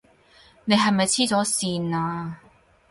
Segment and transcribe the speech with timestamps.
[0.65, 2.39] 你係咪痴咗線呀？